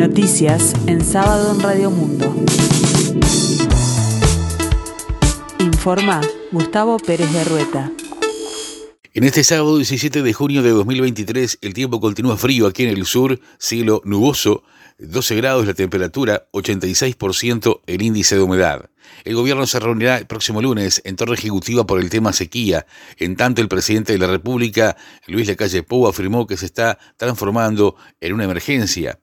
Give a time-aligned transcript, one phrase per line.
[0.00, 2.34] Noticias en sábado en Radio Mundo.
[5.58, 7.92] Informa Gustavo Pérez de Rueta.
[9.12, 13.04] En este sábado 17 de junio de 2023 el tiempo continúa frío aquí en el
[13.04, 14.62] sur, cielo nuboso,
[15.00, 18.88] 12 grados la temperatura, 86% el índice de humedad.
[19.24, 22.86] El gobierno se reunirá el próximo lunes en Torre Ejecutiva por el tema sequía.
[23.18, 27.96] En tanto, el presidente de la República, Luis Lacalle Pou, afirmó que se está transformando
[28.18, 29.18] en una emergencia.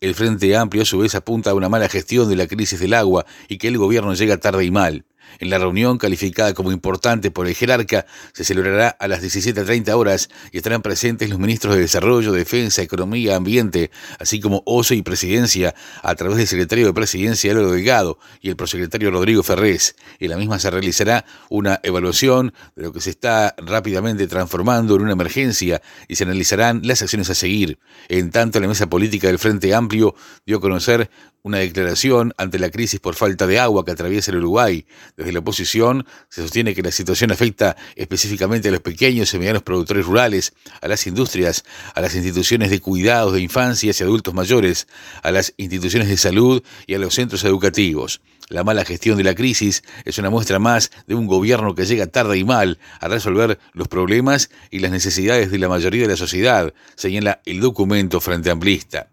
[0.00, 2.94] El Frente Amplio a su vez apunta a una mala gestión de la crisis del
[2.94, 5.04] agua y que el gobierno llega tarde y mal.
[5.38, 10.28] En la reunión, calificada como importante por el jerarca, se celebrará a las 17.30 horas
[10.52, 15.74] y estarán presentes los ministros de Desarrollo, Defensa, Economía, Ambiente, así como OSE y Presidencia,
[16.02, 19.96] a través del secretario de Presidencia, Álvaro Delgado, y el prosecretario Rodrigo Ferrés.
[20.18, 25.02] En la misma se realizará una evaluación de lo que se está rápidamente transformando en
[25.02, 27.78] una emergencia y se analizarán las acciones a seguir.
[28.08, 30.14] En tanto, la mesa política del Frente Amplio
[30.46, 31.10] dio a conocer
[31.42, 34.86] una declaración ante la crisis por falta de agua que atraviesa el Uruguay.
[35.18, 39.64] Desde la oposición se sostiene que la situación afecta específicamente a los pequeños y medianos
[39.64, 41.64] productores rurales, a las industrias,
[41.96, 44.86] a las instituciones de cuidados de infancias y adultos mayores,
[45.24, 48.20] a las instituciones de salud y a los centros educativos.
[48.48, 52.06] La mala gestión de la crisis es una muestra más de un gobierno que llega
[52.06, 56.16] tarde y mal a resolver los problemas y las necesidades de la mayoría de la
[56.16, 59.08] sociedad, señala el documento frente amplista.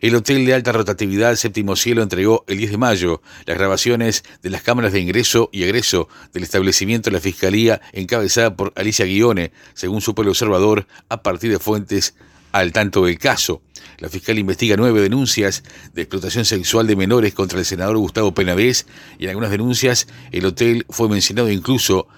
[0.00, 4.48] El Hotel de Alta Rotatividad Séptimo Cielo entregó el 10 de mayo las grabaciones de
[4.48, 9.52] las cámaras de ingreso y egreso del establecimiento de la Fiscalía encabezada por Alicia Guione,
[9.74, 12.14] según supo el observador, a partir de fuentes
[12.50, 13.60] al tanto del caso.
[13.98, 15.62] La fiscal investiga nueve denuncias
[15.92, 18.86] de explotación sexual de menores contra el senador Gustavo Penavés
[19.18, 22.08] y en algunas denuncias el hotel fue mencionado incluso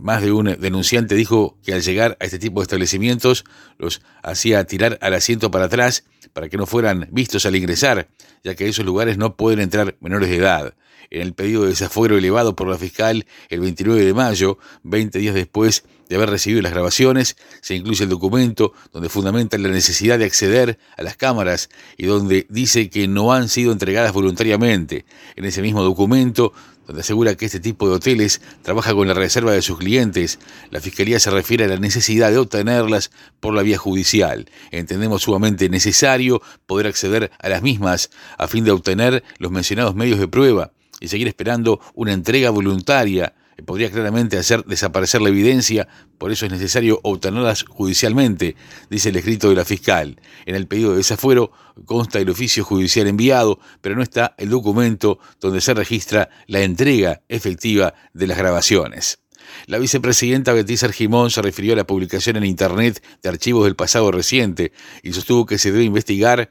[0.00, 3.44] más de un denunciante dijo que al llegar a este tipo de establecimientos
[3.78, 8.08] los hacía tirar al asiento para atrás para que no fueran vistos al ingresar,
[8.44, 10.74] ya que a esos lugares no pueden entrar menores de edad.
[11.10, 15.34] En el pedido de desafuero elevado por la fiscal el 29 de mayo, 20 días
[15.34, 20.24] después de haber recibido las grabaciones, se incluye el documento donde fundamenta la necesidad de
[20.24, 25.04] acceder a las cámaras y donde dice que no han sido entregadas voluntariamente.
[25.34, 26.52] En ese mismo documento
[26.90, 30.40] donde asegura que este tipo de hoteles trabaja con la reserva de sus clientes.
[30.72, 34.50] La Fiscalía se refiere a la necesidad de obtenerlas por la vía judicial.
[34.72, 40.18] Entendemos sumamente necesario poder acceder a las mismas a fin de obtener los mencionados medios
[40.18, 45.88] de prueba y seguir esperando una entrega voluntaria podría claramente hacer desaparecer la evidencia,
[46.18, 48.56] por eso es necesario obtenerlas judicialmente,
[48.88, 50.20] dice el escrito de la fiscal.
[50.46, 51.52] En el pedido de desafuero
[51.84, 57.22] consta el oficio judicial enviado, pero no está el documento donde se registra la entrega
[57.28, 59.18] efectiva de las grabaciones.
[59.66, 64.10] La vicepresidenta Beatriz Argimón se refirió a la publicación en Internet de archivos del pasado
[64.10, 64.72] reciente
[65.02, 66.50] y sostuvo que se debe investigar eh,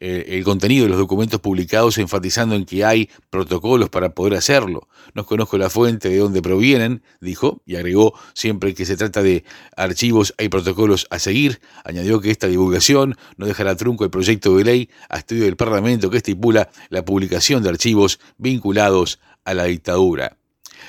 [0.00, 4.88] el contenido de los documentos publicados enfatizando en que hay protocolos para poder hacerlo.
[5.14, 9.44] No conozco la fuente de dónde provienen, dijo, y agregó, siempre que se trata de
[9.76, 11.60] archivos hay protocolos a seguir.
[11.84, 16.10] Añadió que esta divulgación no dejará trunco el proyecto de ley a estudio del Parlamento
[16.10, 20.36] que estipula la publicación de archivos vinculados a la dictadura.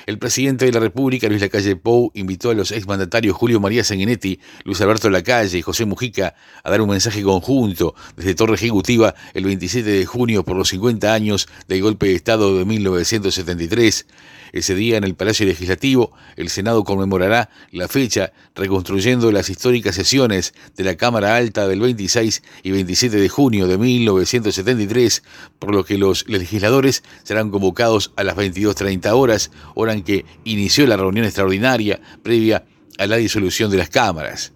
[0.06, 4.38] El presidente de la República, Luis Lacalle Pou, invitó a los exmandatarios Julio María Sanguinetti,
[4.64, 9.44] Luis Alberto Lacalle y José Mujica a dar un mensaje conjunto desde Torre Ejecutiva el
[9.44, 14.06] 27 de junio por los 50 años del golpe de Estado de 1973.
[14.52, 20.54] Ese día en el Palacio Legislativo, el Senado conmemorará la fecha reconstruyendo las históricas sesiones
[20.76, 25.22] de la Cámara Alta del 26 y 27 de junio de 1973,
[25.58, 30.86] por lo que los legisladores serán convocados a las 22.30 horas, hora en que inició
[30.86, 32.64] la reunión extraordinaria previa
[32.98, 34.52] a la disolución de las cámaras.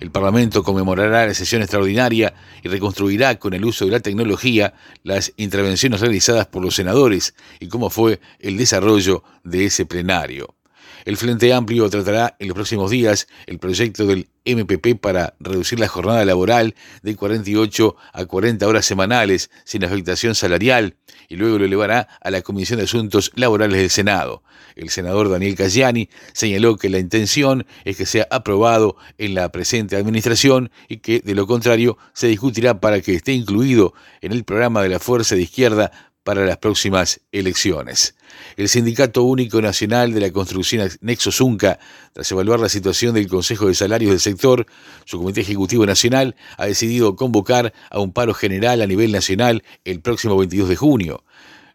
[0.00, 5.32] El Parlamento conmemorará la sesión extraordinaria y reconstruirá con el uso de la tecnología las
[5.36, 10.56] intervenciones realizadas por los senadores y cómo fue el desarrollo de ese plenario.
[11.04, 15.88] El Frente Amplio tratará en los próximos días el proyecto del MPP para reducir la
[15.88, 20.96] jornada laboral de 48 a 40 horas semanales sin afectación salarial
[21.28, 24.42] y luego lo elevará a la Comisión de Asuntos Laborales del Senado.
[24.76, 29.96] El senador Daniel Cayani señaló que la intención es que sea aprobado en la presente
[29.96, 34.82] administración y que de lo contrario se discutirá para que esté incluido en el programa
[34.82, 38.16] de la Fuerza de Izquierda para las próximas elecciones.
[38.56, 41.78] El Sindicato Único Nacional de la Construcción Nexo Zunca,
[42.12, 44.66] tras evaluar la situación del Consejo de Salarios del sector,
[45.04, 50.00] su Comité Ejecutivo Nacional ha decidido convocar a un paro general a nivel nacional el
[50.00, 51.24] próximo 22 de junio.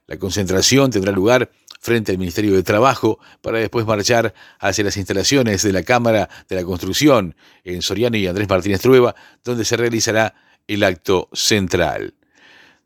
[0.07, 5.61] La concentración tendrá lugar frente al Ministerio de Trabajo para después marchar hacia las instalaciones
[5.61, 10.33] de la Cámara de la Construcción en Soriano y Andrés Martínez Trueba, donde se realizará
[10.67, 12.15] el acto central.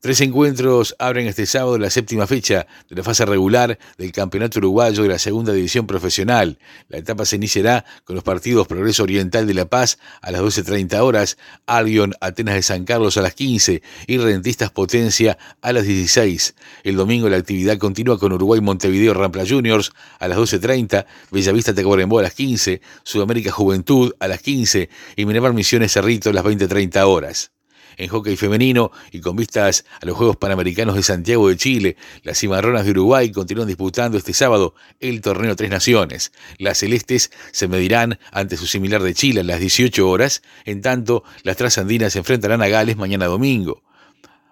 [0.03, 5.01] Tres encuentros abren este sábado la séptima fecha de la fase regular del Campeonato Uruguayo
[5.01, 6.59] de la Segunda División Profesional.
[6.89, 10.99] La etapa se iniciará con los partidos Progreso Oriental de La Paz a las 12.30
[10.99, 16.53] horas, Albion Atenas de San Carlos a las 15 y Rentistas Potencia a las 16.
[16.83, 22.19] El domingo la actividad continúa con Uruguay Montevideo Rampla Juniors a las 12.30, Bellavista Tacuarembó
[22.19, 27.07] a las 15, Sudamérica Juventud a las 15 y Miramar Misiones Cerrito a las 20.30
[27.07, 27.53] horas
[27.97, 32.39] en hockey femenino y con vistas a los Juegos Panamericanos de Santiago de Chile, las
[32.39, 36.31] cimarronas de Uruguay continúan disputando este sábado el torneo Tres Naciones.
[36.57, 41.23] Las celestes se medirán ante su similar de Chile a las 18 horas, en tanto
[41.43, 43.83] las trasandinas se enfrentarán a Gales mañana domingo.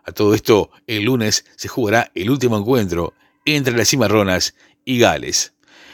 [0.04, 3.14] A todo esto, el lunes se jugará el último encuentro
[3.46, 5.54] entre las cimarronas y Gales.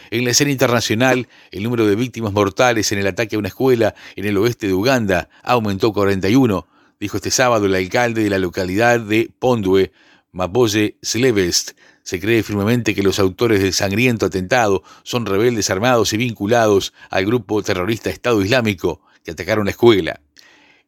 [0.10, 3.94] En la escena internacional, el número de víctimas mortales en el ataque a una escuela
[4.16, 6.66] en el oeste de Uganda aumentó 41,
[7.00, 9.92] dijo este sábado el alcalde de la localidad de Pondue,
[10.32, 11.72] Mapoye Slevest.
[12.04, 17.26] Se cree firmemente que los autores del sangriento atentado son rebeldes armados y vinculados al
[17.26, 20.22] grupo terrorista Estado Islámico que atacaron la escuela.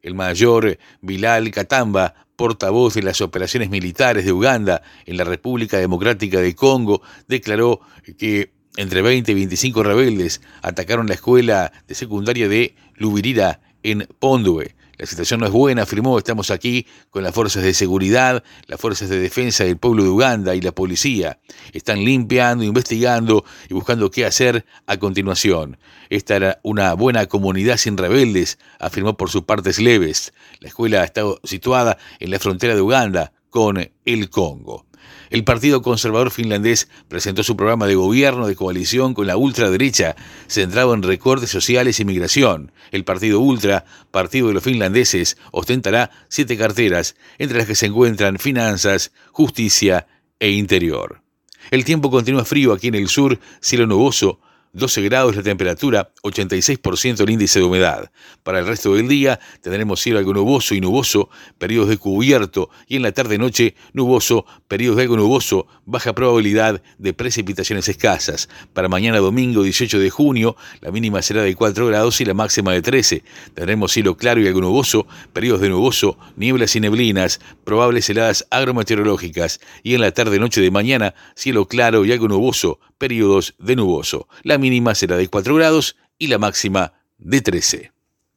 [0.02, 6.40] El mayor Bilal Katamba, portavoz de las operaciones militares de Uganda en la República Democrática
[6.40, 7.80] de Congo, declaró
[8.16, 14.74] que entre 20 y 25 rebeldes atacaron la escuela de secundaria de Lubirira en Pondue.
[15.00, 19.08] La situación no es buena, afirmó, estamos aquí con las fuerzas de seguridad, las fuerzas
[19.08, 21.38] de defensa del pueblo de Uganda y la policía.
[21.72, 25.78] Están limpiando, investigando y buscando qué hacer a continuación.
[26.10, 30.34] Esta era una buena comunidad sin rebeldes, afirmó por su parte Sleves.
[30.58, 34.84] La escuela está situada en la frontera de Uganda con el Congo.
[35.30, 40.16] El Partido Conservador finlandés presentó su programa de gobierno de coalición con la ultraderecha,
[40.46, 42.72] centrado en recortes sociales y migración.
[42.90, 48.38] El Partido Ultra, Partido de los Finlandeses, ostentará siete carteras, entre las que se encuentran
[48.38, 50.06] finanzas, justicia
[50.38, 51.22] e interior.
[51.70, 54.40] El tiempo continúa frío aquí en el sur, cielo nuboso,
[54.72, 58.10] 12 grados la temperatura, 86% el índice de humedad.
[58.42, 61.28] Para el resto del día tendremos cielo algo nuboso y nuboso,
[61.58, 67.12] periodos de cubierto y en la tarde-noche nuboso, periodos de algo nuboso, baja probabilidad de
[67.12, 68.48] precipitaciones escasas.
[68.72, 72.72] Para mañana domingo 18 de junio la mínima será de 4 grados y la máxima
[72.72, 73.24] de 13.
[73.54, 79.60] Tendremos cielo claro y algo nuboso, periodos de nuboso, nieblas y neblinas, probables heladas agrometeorológicas
[79.82, 84.28] y en la tarde-noche de mañana cielo claro y algo nuboso, periodos de nuboso.
[84.44, 87.92] La mínima será de 4 grados y la máxima de 13.